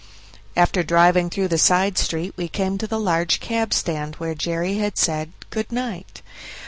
After 0.57 0.81
driving 0.81 1.29
through 1.29 1.49
the 1.49 1.59
side 1.59 1.95
street 1.95 2.33
we 2.35 2.47
came 2.47 2.79
to 2.79 2.87
the 2.87 2.99
large 2.99 3.39
cab 3.39 3.71
stand 3.71 4.15
where 4.15 4.33
Jerry 4.33 4.77
had 4.79 4.97
said 4.97 5.31
"Good 5.51 5.71
night". 5.71 6.23